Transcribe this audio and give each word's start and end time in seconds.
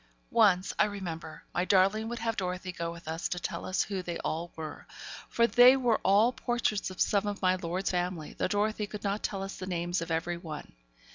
Once, 0.31 0.73
I 0.79 0.85
remember, 0.85 1.43
my 1.53 1.63
darling 1.63 2.09
would 2.09 2.17
have 2.17 2.35
Dorothy 2.35 2.71
go 2.71 2.91
with 2.91 3.07
us 3.07 3.27
to 3.29 3.39
tell 3.39 3.65
us 3.67 3.83
who 3.83 4.01
they 4.01 4.17
all 4.17 4.51
were; 4.55 4.87
for 5.29 5.45
they 5.45 5.77
were 5.77 5.99
all 6.01 6.33
portraits 6.33 6.89
of 6.89 6.99
some 6.99 7.27
of 7.27 7.43
my 7.43 7.53
lord's 7.53 7.91
family, 7.91 8.33
though 8.33 8.47
Dorothy 8.47 8.87
could 8.87 9.03
not 9.03 9.21
tell 9.21 9.43
us 9.43 9.57
the 9.57 9.67
names 9.67 10.01
of 10.01 10.09
every 10.09 10.37
one. 10.37 10.73